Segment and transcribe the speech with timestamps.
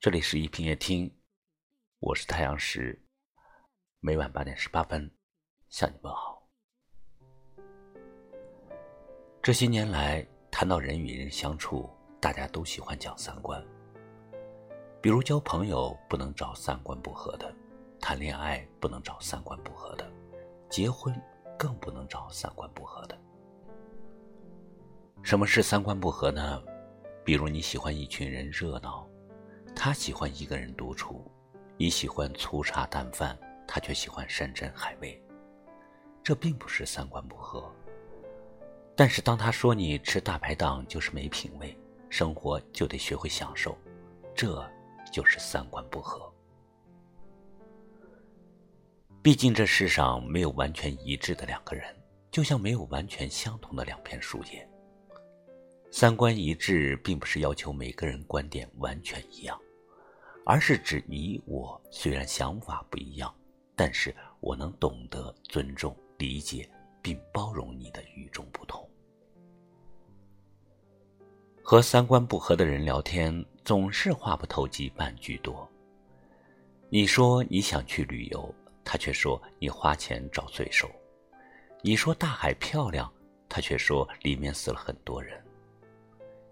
[0.00, 1.14] 这里是一品夜听，
[1.98, 2.98] 我是太阳石，
[3.98, 5.10] 每晚八点十八分
[5.68, 6.42] 向你问好。
[9.42, 11.86] 这些年来，谈到人与人相处，
[12.18, 13.62] 大家都喜欢讲三观。
[15.02, 17.54] 比如交朋友不能找三观不合的，
[18.00, 20.10] 谈恋爱不能找三观不合的，
[20.70, 21.14] 结婚
[21.58, 23.20] 更不能找三观不合的。
[25.22, 26.62] 什么是三观不合呢？
[27.22, 29.06] 比如你喜欢一群人热闹。
[29.82, 31.24] 他喜欢一个人独处，
[31.78, 33.34] 你喜欢粗茶淡饭，
[33.66, 35.18] 他却喜欢山珍海味。
[36.22, 37.74] 这并不是三观不合。
[38.94, 41.74] 但是当他说你吃大排档就是没品位，
[42.10, 43.74] 生活就得学会享受，
[44.34, 44.62] 这
[45.10, 46.30] 就是三观不合。
[49.22, 51.96] 毕竟这世上没有完全一致的两个人，
[52.30, 54.68] 就像没有完全相同的两片树叶。
[55.90, 59.58] 三观一致，并不是要求每个人观点完全一样，
[60.44, 63.32] 而是指你我虽然想法不一样，
[63.76, 66.68] 但是我能懂得、尊重、理解
[67.02, 68.88] 并包容你的与众不同。
[71.62, 75.68] 和三观不合的人聊天，总是话不投机半句多。
[76.88, 80.88] 你说你想去旅游，他却说你花钱找罪受；
[81.80, 83.12] 你说大海漂亮，
[83.48, 85.40] 他却说里面死了很多人。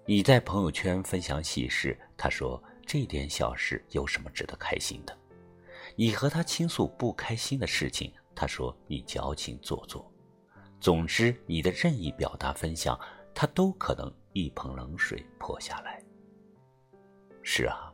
[0.07, 5.15] 你在朋友圈分享喜事，他说这点小事有什么值得开心的？
[5.95, 10.11] 你和他倾诉不开心的事情，他说你矫情做作。
[10.81, 12.99] 总之，你的任意表达分享，
[13.35, 16.03] 他都可能一盆冷水泼下来。
[17.43, 17.93] 是啊，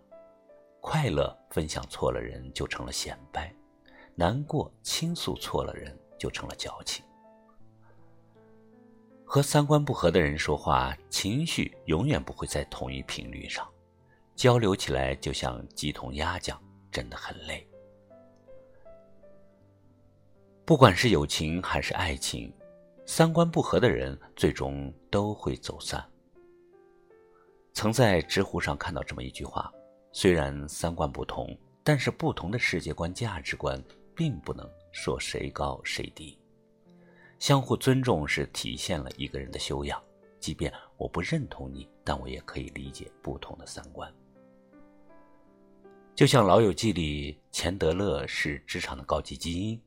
[0.80, 3.52] 快乐分享错了人就成了显摆，
[4.14, 7.04] 难过倾诉错了人就成了矫情。
[9.24, 13.68] 和三观不合的人说话，情绪永远不会在同一频率上，
[14.36, 17.66] 交流起来就像鸡同鸭讲，真的很累。
[20.64, 22.52] 不管是友情还是爱情，
[23.06, 26.04] 三观不合的人最终都会走散。
[27.72, 29.72] 曾在知乎上看到这么一句话：
[30.12, 33.82] 虽然三观不同，但是不同的世界观、价值观，
[34.14, 36.38] 并不能说谁高谁低。
[37.38, 40.02] 相互尊重是体现了一个人的修养。
[40.40, 44.12] 即便我不认同你，但我也可以理解不同的三观。
[46.16, 49.80] 就像《老友记》里，钱德勒是职场的高级精英，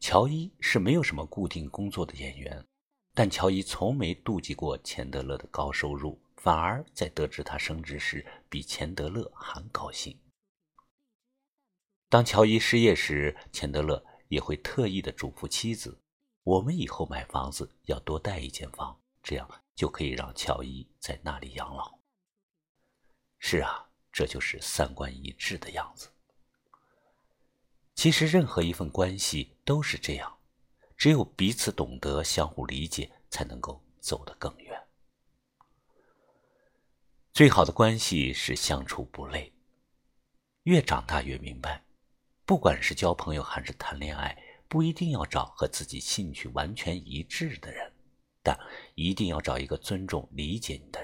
[0.00, 2.66] 乔伊是没有什么固定工作的演员，
[3.14, 10.18] 但乔伊从没妒忌过钱德勒的高收入，反而在得知他升职时，比钱德勒还高兴。
[12.08, 15.96] 当乔伊失业时，钱德勒也会特意的嘱咐妻子。
[16.42, 21.96] 我们以后买房子要多带一间房，这样就可以让乔伊在那里养老。
[23.38, 26.08] 是啊，这就是三观一致的样子。
[27.96, 30.38] 其实，任何一份关系都是这样，
[30.96, 34.80] 只有彼此懂得、相互理解，才能够走得更远。
[37.32, 39.52] 最好的关系是相处不累。
[40.62, 41.84] 越长大越明白，
[42.44, 44.40] 不管是交朋友还是谈恋爱。
[44.68, 47.92] 不一定要找和自己兴趣完全一致的人，
[48.44, 48.56] 但
[48.94, 51.03] 一定要找一个尊重、理解你的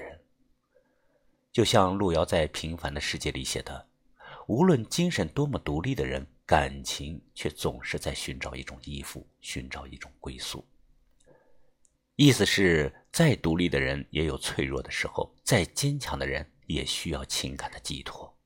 [1.51, 3.87] 就像路遥在《平凡的世界》里写的
[4.47, 10.65] ：“无论精神多么独立的人，感情却总是在寻找一种依附，寻找一种归宿。”
[12.15, 18.37] 意思是，再独立的人也有脆弱的时候，再坚强的人也需要情感的寄托。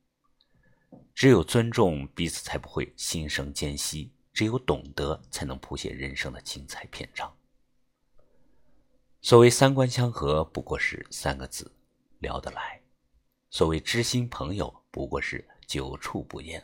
[1.14, 4.12] 只有尊重彼此，才不会心生间隙。
[4.34, 7.34] 只有懂得，才能谱写人生的精彩篇章。
[9.22, 11.72] 所谓三观相合，不过是三个字：
[12.20, 12.82] 聊得来；
[13.56, 16.62] 所谓知心朋友，不过是久处不厌。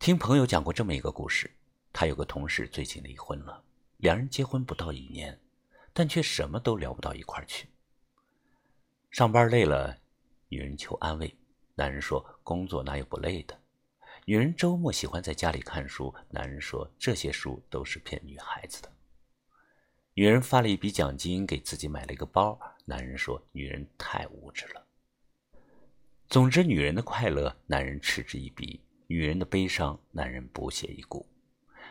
[0.00, 1.48] 听朋友讲过这么一个故事：
[1.92, 3.62] 他有个同事最近离婚了，
[3.98, 5.40] 两人结婚不到一年，
[5.92, 7.68] 但却什么都聊不到一块儿去。
[9.12, 9.96] 上班累了，
[10.48, 11.32] 女人求安慰，
[11.76, 13.56] 男人说：“工作哪有不累的？”
[14.26, 18.92] 女人周末喜欢在家里看书，男人说这些书都是骗女孩子的。
[20.14, 24.86] 女人发了一笔奖金给自己买了一个包，男人说女人太物质了。
[26.28, 31.26] 总之，女人的快乐，男人嗤之以鼻；女人的悲伤，男人不屑一顾。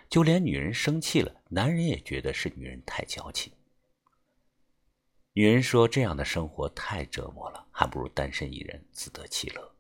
[0.10, 3.54] 就连女人生气了，男人也觉得是女人太矫情。
[5.34, 9.74] 女人说这样的生活太折磨了，还不如单身一人自得其乐。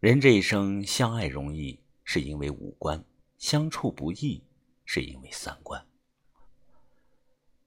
[0.00, 2.98] 人这一生相爱容易，是因为五官；
[3.38, 4.42] 相处不易，
[4.84, 5.86] 是因为三观。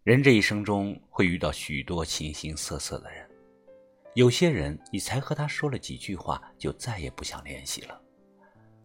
[0.10, 3.30] 人这一生中会遇到许多形形色色的人，
[4.16, 7.94] 有些人，你才和他说了几句话，就再也不想联系了；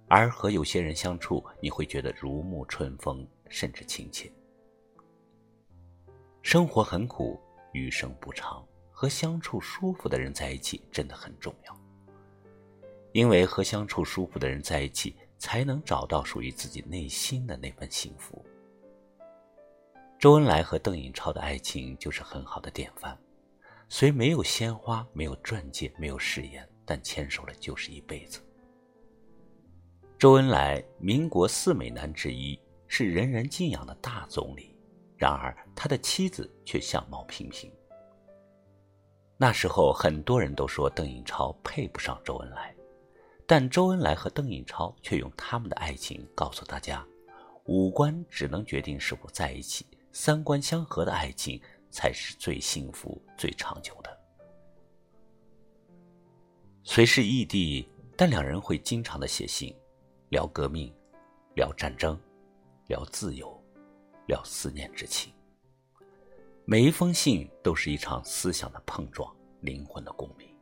[0.06, 4.30] 而和有些人相处，你会觉得如沐春风，甚至亲切。
[6.42, 7.40] 生活很苦，
[7.72, 11.80] 余生不长，和相处舒服的人在一起真的很重要。
[13.12, 18.44] 因为和相处舒服的人在一起，才能找到属于自己内心的那份幸福。
[20.24, 23.14] 周恩来和邓颖超的爱情就是很好的典范。
[23.90, 28.40] 虽没有鲜花，没有钻戒，没有誓言，但牵手了就是一辈子。
[30.18, 34.74] 周恩来，民国四美男之一，是人人敬仰的大总理。
[35.18, 37.70] 然而，他的妻子却相貌平平。
[39.36, 42.74] 那时候，很多人都说邓颖超配不上周恩来，
[43.46, 47.06] 但周恩来和邓颖超却用他们的爱情告诉大家：
[47.64, 51.60] 五官只能决定是否在一起，三观相合的爱情。
[51.96, 54.20] 才是最幸福、最长久的。
[56.82, 59.72] 虽是异地，但两人会经常的写信，
[60.30, 60.92] 聊革命，
[61.54, 62.20] 聊战争，
[62.88, 63.56] 聊自由，
[64.26, 65.32] 聊思念之情。
[66.64, 70.52] 每一封信都是一场思想的碰撞，灵魂的共鸣。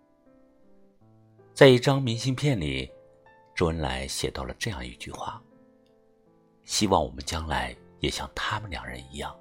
[1.55, 2.93] 在一张明信片里，
[3.55, 5.43] 周恩来写到了这样一句话
[6.65, 9.35] ：“希望我们将来也像他们两人一样。”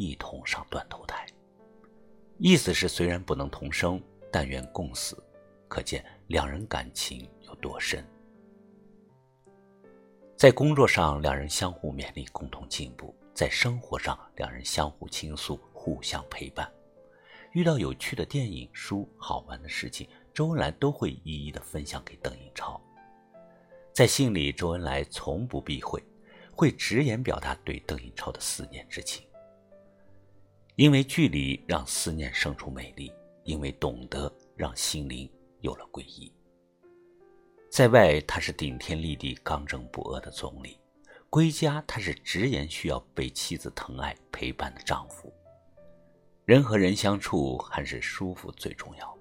[0.00, 1.26] 一同上断头台，
[2.38, 4.02] 意思是虽然不能同生，
[4.32, 5.22] 但愿共死。
[5.68, 8.02] 可见两人感情有多深。
[10.38, 16.72] 在工作上，两人相互勉励，共同进步；在生活上，两人相互倾诉，互相陪伴。
[17.52, 22.80] 遇到有趣的电影、书、好玩的事情，周恩来都会一一的分享给邓颖超。
[23.92, 26.02] 在信里，周恩来从不避讳，
[26.52, 29.26] 会直言表达对邓颖超的思念之情。
[30.80, 33.12] 因为距离让思念生出美丽，
[33.44, 35.30] 因为懂得让心灵
[35.60, 36.32] 有了皈依。
[37.70, 40.78] 在外，他是顶天立地、刚正不阿的总理；
[41.28, 45.30] 归家，他是直言需要被妻子疼爱、陪伴的丈夫。
[46.46, 49.18] 人和人相处，还是舒服最重要。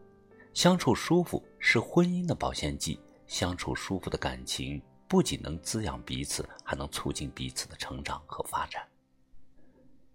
[0.54, 2.98] 相处舒服是婚姻的保鲜剂。
[3.28, 8.82] 相处舒服的感情，不仅能滋养彼此，还能促进彼此的成长和发展。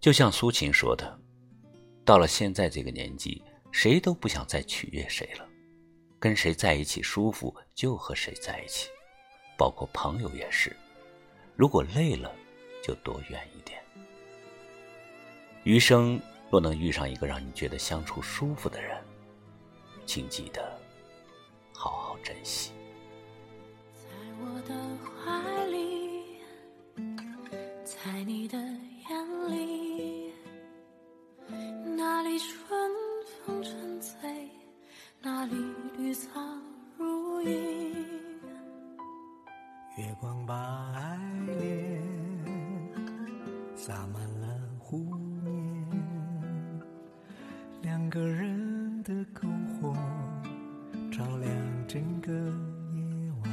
[0.00, 1.20] 就像苏秦说的。
[2.04, 3.42] 到了现在这个年纪，
[3.72, 5.48] 谁都不想再取悦谁了，
[6.18, 8.90] 跟谁在一起舒服就和谁在一起，
[9.56, 10.76] 包括朋友也是。
[11.56, 12.30] 如果累了，
[12.82, 13.82] 就躲远一点。
[15.62, 16.20] 余生
[16.50, 19.02] 若能遇上一个让你觉得相处舒服的人，
[20.04, 20.78] 请记得
[21.72, 22.72] 好好珍惜。
[23.94, 24.10] 在
[24.40, 26.36] 我的怀里，
[27.82, 28.58] 在你的
[48.14, 49.48] 个人的篝
[49.80, 49.92] 火
[51.10, 51.50] 照亮
[51.88, 53.50] 整个夜晚。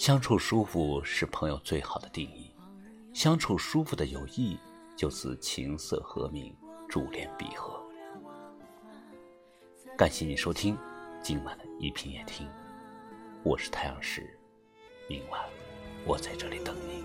[0.00, 2.50] 相处舒服是朋友最好的定义，
[3.12, 4.58] 相处舒服的友谊
[4.96, 6.56] 就是琴瑟和鸣，
[6.88, 7.78] 珠联璧合。
[9.98, 10.74] 感谢你收听
[11.22, 12.48] 今晚的一品夜听，
[13.42, 14.34] 我是太阳石。
[15.06, 15.38] 明晚，
[16.06, 16.99] 我在这里等你。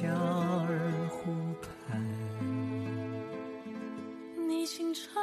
[0.00, 1.30] 贝加尔湖
[1.60, 2.00] 畔。
[4.48, 5.20] 你清澈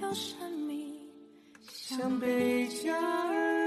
[0.00, 1.00] 又神秘，
[1.68, 3.63] 像贝加尔